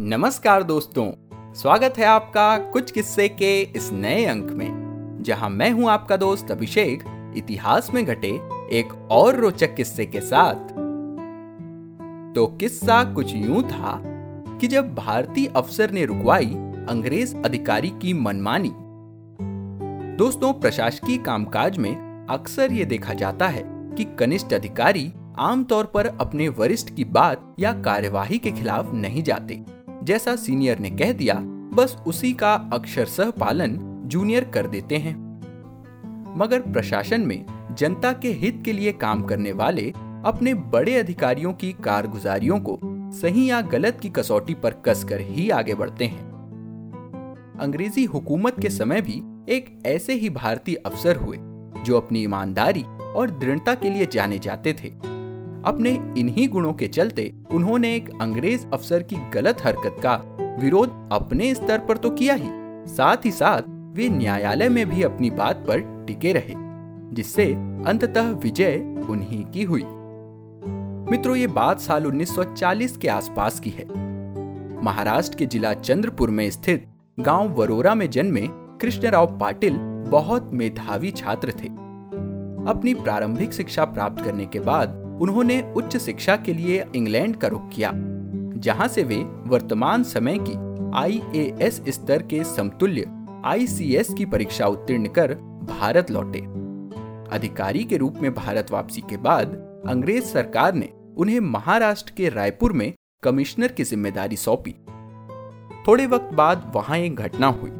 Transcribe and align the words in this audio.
नमस्कार 0.00 0.62
दोस्तों, 0.62 1.04
स्वागत 1.54 1.98
है 1.98 2.04
आपका 2.04 2.56
कुछ 2.58 2.90
किस्से 2.90 3.28
के 3.28 3.60
इस 3.60 3.90
नए 3.92 4.24
अंक 4.24 4.50
में, 4.50 5.18
जहाँ 5.22 5.50
मैं 5.50 5.70
हूँ 5.70 5.88
आपका 5.90 6.16
दोस्त 6.16 6.50
अभिषेक, 6.50 7.02
इतिहास 7.36 7.90
में 7.94 8.04
घटे 8.04 8.28
एक 8.72 9.08
और 9.10 9.36
रोचक 9.36 9.74
किस्से 9.74 10.06
के 10.06 10.20
साथ। 10.20 10.68
तो 12.34 12.46
किस्सा 12.60 13.02
कुछ 13.04 13.34
यूँ 13.34 13.62
था 13.62 14.00
कि 14.60 14.66
जब 14.66 14.94
भारतीय 14.94 15.46
अफसर 15.46 15.90
ने 15.90 16.04
रुकवाई 16.04 16.54
अंग्रेज़ 16.88 17.36
अधिकारी 17.36 17.90
की 18.02 18.12
मनमानी। 18.12 18.72
दोस्तों, 20.16 20.52
प्रशासकीय 20.52 21.18
कामकाज 21.18 21.78
में 21.78 22.26
अक्सर 22.30 22.72
ये 22.72 22.84
देखा 22.84 23.14
जाता 23.14 23.48
है 23.48 23.62
कि 23.96 24.04
कनिष्ठ 24.18 24.52
अधिकारी 24.52 25.12
आमतौर 25.38 25.84
पर 25.84 26.06
अपने 26.06 26.48
वरिष्ठ 26.48 26.94
की 26.94 27.04
बात 27.04 27.54
या 27.58 27.72
कार्यवाही 27.72 28.38
के 28.38 28.50
खिलाफ 28.50 28.92
नहीं 28.94 29.22
जाते। 29.22 29.73
जैसा 30.04 30.36
सीनियर 30.36 30.78
ने 30.78 30.90
कह 30.90 31.12
दिया, 31.12 31.34
बस 31.74 31.96
उसी 32.06 32.32
का 32.32 32.54
अक्षरशः 32.72 33.30
पालन 33.30 33.78
जूनियर 34.06 34.44
कर 34.44 34.66
देते 34.66 34.96
हैं। 34.96 35.14
मगर 36.36 36.60
प्रशासन 36.60 37.20
में 37.20 37.44
जनता 37.74 38.12
के 38.12 38.28
हित 38.32 38.62
के 38.64 38.72
लिए 38.72 38.92
काम 38.92 39.22
करने 39.22 39.52
वाले 39.52 39.92
अपने 40.24 40.54
बड़े 40.54 40.94
अधिकारियों 40.96 41.52
की 41.52 41.72
कारगुजारियों 41.72 42.60
को 42.60 42.78
सही 43.12 43.50
या 43.50 43.60
गलत 43.60 43.98
की 44.02 44.08
कसौटी 44.08 44.54
पर 44.54 44.70
कसकर 44.70 45.20
ही 45.20 45.50
आगे 45.50 45.74
बढ़ते 45.74 46.04
हैं। 46.04 46.22
अंग्रेज़ी 47.60 48.04
हुकूमत 48.04 48.60
के 48.60 48.70
समय 48.70 49.00
भी 49.00 49.22
एक 49.48 49.82
ऐसे 49.86 50.14
ही 50.14 50.30
भारतीय 50.30 50.74
अफसर 50.74 51.16
हुए, 51.16 51.36
जो 51.84 51.96
अपनी 51.96 52.22
ईमानदारी 52.22 52.84
और 53.16 53.30
दृढ़ता 53.30 53.74
के 53.74 53.90
लिए 53.90 54.06
जाने 54.06 54.38
जाते 54.38 54.72
थे। 54.72 55.13
अपने 55.64 55.90
इन्हीं 56.18 56.48
गुणों 56.48 56.72
के 56.72 56.88
चलते 56.88 57.32
उन्होंने 57.50 57.94
एक 57.96 58.10
अंग्रेज़ 58.20 58.66
अफसर 58.72 59.02
की 59.02 59.16
गलत 59.30 59.64
हरकत 59.64 59.96
का 60.02 60.14
विरोध 60.60 61.08
अपने 61.12 61.54
स्तर 61.54 61.78
पर 61.78 61.96
तो 61.96 62.10
किया 62.10 62.34
ही, 62.34 62.48
साथ 62.94 63.24
ही 63.24 63.30
साथ 63.30 63.62
वे 63.96 64.08
न्यायालय 64.08 64.68
में 64.68 64.88
भी 64.90 65.02
अपनी 65.02 65.30
बात 65.30 65.64
पर 65.68 66.04
टिके 66.06 66.32
रहे, 66.32 66.54
जिससे 67.14 67.52
अंततः 67.86 68.30
विजय 68.30 69.04
उन्हीं 69.10 69.44
की 69.44 69.62
हुई। 69.62 69.84
मित्रों, 71.10 71.36
ये 71.36 71.46
बात 71.46 71.80
साल 71.80 72.06
1940 72.06 72.96
के 72.96 73.08
आसपास 73.08 73.60
की 73.60 73.70
है। 73.70 73.86
महाराष्ट्र 74.82 75.36
के 75.36 75.46
जिला 75.46 75.72
चंद्रपुर 75.74 76.30
में 76.30 76.50
स्थित 76.50 76.86
गाँव 77.20 77.48
वरोरा 77.48 77.94
में 77.94 78.10
जन्मे 78.10 78.48
कृष्णराव 78.50 79.38
पाटिल 79.38 79.76
बहुत 80.08 80.50
मेधावी 80.52 81.10
छात्र 81.10 81.48
थे। 81.50 81.68
अपनी 82.68 82.94
प्रारंभिक 82.94 83.52
शिक्षा 83.52 83.84
प्राप्त 83.84 84.24
करने 84.24 84.46
के 84.46 84.60
बाद 84.60 85.03
उन्होंने 85.20 85.60
उच्च 85.76 85.96
शिक्षा 85.96 86.36
के 86.36 86.54
लिए 86.54 86.84
इंग्लैंड 86.96 87.36
का 87.36 87.48
रुख 87.48 87.68
किया, 87.68 87.90
जहाँ 88.56 88.88
से 88.88 89.02
वे 89.02 89.16
वर्तमान 89.46 90.02
समय 90.02 90.38
की 90.40 90.56
आईएएस 90.98 91.80
स्तर 91.88 92.22
के 92.22 92.42
समतुल्य 92.44 93.06
आईसीएस 93.44 94.12
की 94.14 94.24
परीक्षा 94.24 94.66
उत्तीर्ण 94.66 95.08
कर 95.08 95.34
भारत 95.70 96.10
लौटे। 96.10 96.40
अधिकारी 97.36 97.84
के 97.84 97.96
रूप 97.96 98.18
में 98.22 98.32
भारत 98.34 98.70
वापसी 98.70 99.00
के 99.00 99.16
बाद 99.16 99.54
अंग्रेज़ 99.88 100.24
सरकार 100.24 100.74
ने 100.74 100.88
उन्हें 101.16 101.40
महाराष्ट्र 101.40 102.12
के 102.16 102.28
रायपुर 102.28 102.72
में 102.72 102.92
कमिश्नर 103.22 103.72
की 103.72 103.84
ज़िम्मेदारी 103.84 104.36
सौंपी। 104.36 104.74
थोड़े 105.88 106.06
वक्त 106.06 106.34
बाद 106.34 106.70
वहाँ 106.74 106.98
एक 106.98 107.16
घटना 107.16 107.46
हुई। 107.46 107.70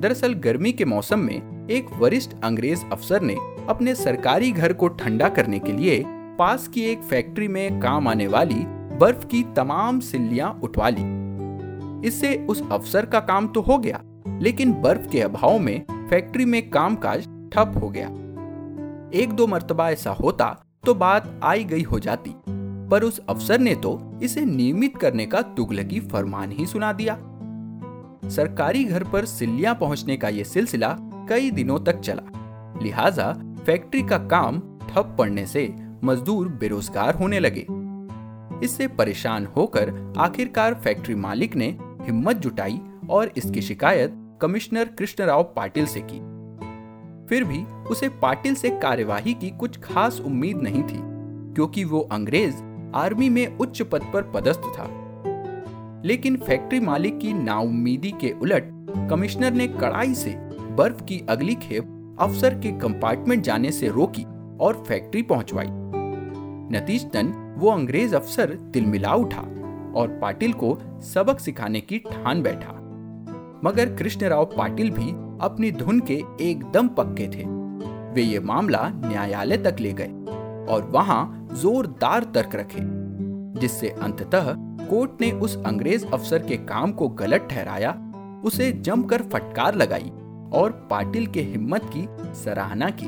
दरअसल 0.00 0.34
गर्मी 0.34 0.72
के 0.72 0.84
मौसम 0.84 1.18
में 1.18 1.68
एक 1.70 1.86
वरिष्ठ 1.98 2.30
अंग्रेज़ 2.44 2.84
अफसर 2.92 3.22
ने 3.22 3.36
अपने 3.68 3.94
सरकारी 3.94 4.50
घर 4.50 4.72
को 4.72 4.88
ठंडा 4.88 5.28
करने 5.28 5.58
के 5.58 5.72
लिए 5.72 6.02
पास 6.38 6.66
की 6.68 6.82
एक 6.82 7.02
फैक्ट्री 7.02 7.48
में 7.48 7.80
काम 7.80 8.08
आने 8.08 8.26
वाली 8.26 8.64
बर्फ़ 8.98 9.26
की 9.26 9.42
तमाम 9.56 9.98
सिल्लियाँ 10.00 10.50
उठवा 10.62 10.88
ली। 10.88 11.02
इससे 12.08 12.34
उस 12.50 12.62
अफसर 12.72 13.06
का 13.06 13.20
काम 13.20 13.46
तो 13.48 13.60
हो 13.60 13.78
गया, 13.78 14.00
लेकिन 14.42 14.72
बर्फ़ 14.72 15.08
के 15.08 15.20
अभाव 15.20 15.58
में 15.58 15.84
फैक्ट्री 16.10 16.44
में 16.44 16.68
कामकाज 16.70 17.28
ठप 17.52 17.72
हो 17.82 17.88
गया। 17.88 18.08
एक 19.14 19.32
दो 19.32 19.46
मर्तबा 19.46 19.88
ऐसा 19.90 20.10
होता 20.12 20.48
तो 20.84 20.94
बात 20.94 21.40
आई 21.44 21.64
गई 21.64 21.82
हो 21.82 21.98
जाती, 21.98 22.34
पर 22.90 23.02
उस 23.02 23.20
अफसर 23.28 23.58
ने 23.58 23.74
तो 23.74 23.98
इसे 24.22 24.44
नियमित 24.44 24.96
करने 24.96 25.26
का 25.26 25.42
तुगलकी 25.56 26.00
फरमान 26.02 26.52
ही 26.52 26.66
सुना 26.66 26.92
दिया। 26.92 27.16
सरकारी 28.30 28.84
घर 28.84 29.04
पर 29.04 29.24
सिल्लियाँ 29.26 29.74
पहुँचने 29.74 30.16
का 30.16 30.28
यह 30.28 30.44
सिलसिला 30.44 30.96
कई 31.28 31.50
दिनों 31.50 31.78
तक 31.78 32.00
चला, 32.00 32.22
लिहाजा 32.82 33.32
फैक्ट्री 33.66 34.02
का 34.02 34.18
काम 34.28 34.60
ठप 34.88 35.14
पड़ने 35.18 35.46
से 35.46 35.66
मजदूर 36.04 36.48
बेरोजगार 36.48 37.14
होने 37.14 37.40
लगे। 37.40 37.66
इससे 38.64 38.88
परेशान 38.88 39.46
होकर 39.46 40.14
आखिरकार 40.18 40.74
फैक्ट्री 40.74 41.14
मालिक 41.14 41.56
ने 41.56 41.76
हिम्मत 42.02 42.36
जुटाई 42.36 42.80
और 43.10 43.30
इसकी 43.36 43.62
शिकायत 43.62 44.14
कमिश्नर 44.42 44.84
कृष्णराव 44.84 45.42
पाटिल 45.56 45.86
से 45.86 46.00
की। 46.00 46.18
फिर 47.28 47.44
भी 47.44 47.62
उसे 47.90 48.08
पाटिल 48.08 48.54
से 48.54 48.70
कार्यवाही 48.70 49.34
की 49.34 49.50
कुछ 49.50 49.78
खास 49.80 50.20
उम्मीद 50.20 50.56
नहीं 50.56 50.82
थी, 50.82 50.98
क्योंकि 51.54 51.84
वो 51.84 52.00
अंग्रेज़ 52.12 52.54
आर्मी 52.94 53.28
में 53.28 53.58
उच्च 53.58 53.82
पद 53.82 54.02
पर 54.14 54.22
पदस्थ 54.22 54.60
था। 54.60 54.88
लेकिन 56.04 56.36
फैक्ट्री 56.36 56.80
मालिक 56.80 57.18
की 57.18 57.32
नाउम्मीदी 57.32 58.10
के 58.10 58.34
उलट 58.42 58.64
कमिश्नर 59.10 59.52
ने 59.52 59.68
कड़ाई 59.68 60.14
से 60.14 60.34
बर्फ़ 60.70 61.02
की 61.04 61.20
अगली 61.28 61.54
खेप 61.54 62.16
अफसर 62.20 62.54
के 62.54 62.72
कंपार्टमेंट 62.72 63.42
जाने 63.42 63.72
से 63.72 63.88
रोकी 63.88 64.24
और 64.64 64.82
फैक्ट्री 64.88 65.22
पहुंचवाई। 65.22 65.66
नतीजतन 66.70 67.32
वो 67.58 67.70
अंग्रेज़ 67.70 68.16
अफसर 68.16 68.54
तिलमिला 68.72 69.14
उठा 69.14 69.40
और 69.96 70.18
पाटिल 70.22 70.52
को 70.52 70.78
सबक 71.02 71.40
सिखाने 71.40 71.80
की 71.80 71.98
ठान 71.98 72.42
बैठा। 72.42 72.72
मगर 73.64 73.94
कृष्णराव 73.94 74.44
पाटिल 74.44 74.90
भी 74.90 75.10
अपनी 75.40 75.70
धुन 75.72 76.00
के 76.00 76.22
एकदम 76.40 76.88
पक्के 76.88 77.28
थे। 77.28 77.44
वे 78.14 78.22
ये 78.22 78.40
मामला 78.40 78.88
न्यायालय 78.94 79.56
तक 79.56 79.76
ले 79.80 79.92
गए 79.92 80.08
और 80.72 80.90
वहाँ 80.90 81.48
जोरदार 81.52 82.24
तर्क 82.24 82.54
रखे, 82.54 82.80
जिससे 83.60 83.88
अंततः 83.88 84.52
कोर्ट 84.88 85.20
ने 85.20 85.30
उस 85.32 85.56
अंग्रेज़ 85.66 86.06
अफसर 86.06 86.42
के 86.42 86.56
काम 86.56 86.92
को 86.92 87.08
गलत 87.08 87.48
ठहराया, 87.50 87.92
उसे 88.44 88.70
जमकर 88.72 89.22
फटकार 89.22 89.74
लगाई 89.74 90.10
और 90.52 90.70
पाटिल 90.90 91.26
के 91.26 91.42
हिम्मत 91.42 91.90
की 91.96 92.06
सराहना 92.34 92.90
की। 92.90 93.06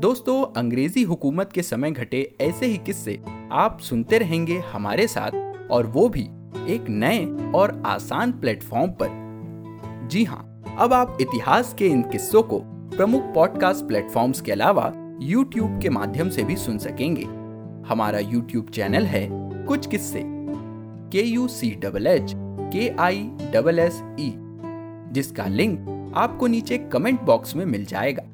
दोस्तों, 0.00 0.44
अंग्रेज़ी 0.56 1.02
हुकूमत 1.02 1.50
के 1.52 1.62
समय 1.62 1.90
घटे 1.90 2.20
ऐसे 2.40 2.66
ही 2.66 2.76
किस्से 2.76 3.18
आप 3.52 3.80
सुनते 3.80 4.18
रहेंगे 4.18 4.56
हमारे 4.72 5.06
साथ, 5.06 5.30
और 5.70 5.86
वो 5.86 6.08
भी 6.08 6.22
एक 6.74 6.86
नए 6.88 7.24
और 7.52 7.82
आसान 7.86 8.32
प्लेटफॉर्म 8.32 8.90
पर। 9.02 10.08
जी 10.10 10.24
हाँ 10.24 10.64
अब 10.78 10.92
आप 10.92 11.18
इतिहास 11.20 11.74
के 11.78 11.86
इन 11.86 12.02
किस्सों 12.02 12.42
को 12.42 12.60
प्रमुख 12.96 13.24
पॉडकास्ट 13.34 13.84
प्लेटफॉर्म्स 13.84 14.40
के 14.40 14.52
अलावा 14.52 14.92
यूट्यूब 15.22 15.78
के 15.82 15.88
माध्यम 15.88 16.30
से 16.30 16.42
भी 16.42 16.56
सुन 16.56 16.78
सकेंगे। 16.78 17.24
हमारा 17.88 18.18
यूट्यूब 18.18 18.70
चैनल 18.70 19.06
है 19.06 19.26
कुछ 19.66 19.86
किस्से। 19.86 20.22
के 20.24 21.26
यू 21.26 21.48
सी 21.48 21.74
डबल 21.84 22.06
एच 22.06 22.32
के 22.36 22.88
आई 23.00 23.30
डबल 23.54 23.78
एस 23.78 24.02
ई 24.20 24.32
जिसका 25.12 25.46
लिंक 25.46 26.12
आपको 26.16 26.46
नीचे 26.46 26.78
कमेंट 26.92 27.20
बॉक्स 27.20 27.56
में 27.56 27.64
मिल 27.66 27.84
जाएगा। 27.84 28.29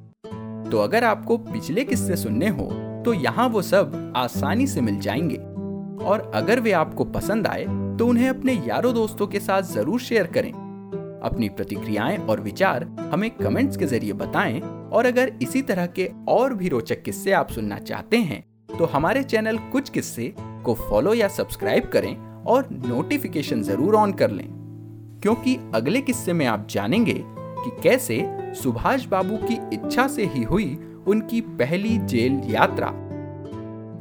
तो 0.71 0.79
अगर 0.79 1.05
आपको 1.05 1.37
पिछले 1.39 1.85
किस्से 1.85 2.17
सुनने 2.17 2.49
हो 2.49 2.71
तो 3.05 3.13
यहाँ 3.15 3.49
वो 3.49 3.63
सब 3.63 4.13
आसानी 4.17 4.67
से 4.67 4.81
मिल 4.81 4.99
जाएँगे। 5.01 5.37
और 6.05 6.31
अगर 6.35 6.61
वे 6.61 6.73
आपको 6.73 7.05
पसंद 7.07 7.47
आए 7.47 7.65
तो 7.99 8.07
उन्हें 8.07 8.29
अपने 8.29 8.53
यारों 8.67 8.93
दोस्तों 8.95 9.27
के 9.27 9.41
साथ 9.41 9.63
ज़रूर 9.65 10.01
शेयर 10.01 10.27
करें। 10.29 10.51
अपनी 11.23 11.49
प्रतिक्रियाएँ 11.49 12.17
और 12.19 12.41
विचार 12.41 12.85
हमें 13.13 13.31
कमेंट्स 13.33 13.77
के 13.77 13.87
ज़रिए 13.87 14.13
बताएँ, 14.15 14.61
और 14.61 15.07
अगर 15.07 15.33
इसी 15.43 15.63
तरह 15.63 15.87
के 15.89 16.11
और 16.29 16.55
भी 16.55 16.69
रोचक 16.69 17.03
किस्से 17.03 17.33
आप 17.33 17.51
सुनना 17.51 17.79
चाहते 17.79 18.17
हैं 18.19 18.45
तो 18.79 18.85
हमारे 18.85 19.23
चैनल 19.23 19.59
कुछ 19.73 19.89
किस्से 19.91 20.33
को 20.39 20.75
फॉलो 20.81 21.15
या 21.15 21.29
सब्सक्राइब 21.29 21.89
करें 21.89 22.17
और 22.45 22.69
नोटिफिकेशन 22.73 23.63
ज़रूर 23.63 23.95
ऑन 23.95 24.13
कर 24.13 24.31
लें। 24.31 24.47
क्योंकि 25.23 25.57
अगले 25.75 26.01
किस्से 26.01 26.33
में 26.33 26.45
आप 26.47 26.67
जानेंगे 26.71 27.23
कि 27.67 27.83
कैसे 27.83 28.27
सुभाष 28.63 29.07
बाबू 29.07 29.37
की 29.37 29.55
इच्छा 29.55 30.09
से 30.09 30.25
ही 30.25 30.43
हुई 30.43 30.79
उनकी 31.07 31.41
पहली 31.41 31.99
जेल 31.99 32.41
यात्रा। 32.47 32.87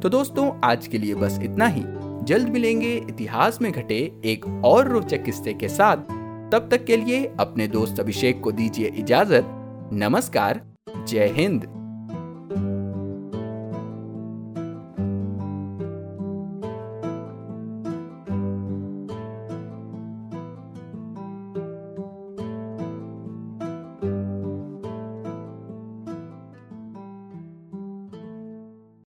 तो 0.02 0.08
दोस्तों, 0.08 0.60
आज 0.64 0.86
के 0.86 0.98
लिए 0.98 1.14
बस 1.14 1.38
इतना 1.42 1.66
ही। 1.66 1.84
जल्द 2.22 2.48
मिलेंगे 2.48 2.96
इतिहास 2.96 3.62
में 3.62 3.72
घटे 3.72 4.12
एक 4.24 4.62
और 4.64 4.88
रोचक 4.88 5.22
किस्से 5.22 5.54
के 5.54 5.68
साथ। 5.68 5.96
तब 6.52 6.68
तक 6.70 6.84
के 6.84 6.96
लिए 6.96 7.32
अपने 7.40 7.68
दोस्त 7.68 8.00
अभिषेक 8.00 8.40
को 8.40 8.52
दीजिए 8.52 8.86
इजाज़त। 8.86 9.44
नमस्कार, 9.92 10.60
जय 11.04 11.26
हिंद। 11.26 11.75